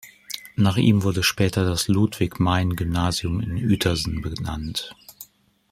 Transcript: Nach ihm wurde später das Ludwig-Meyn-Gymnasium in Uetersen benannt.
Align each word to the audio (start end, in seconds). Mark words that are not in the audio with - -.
Nach 0.55 0.77
ihm 0.77 1.03
wurde 1.03 1.21
später 1.21 1.63
das 1.63 1.87
Ludwig-Meyn-Gymnasium 1.87 3.39
in 3.39 3.51
Uetersen 3.63 4.21
benannt. 4.23 4.95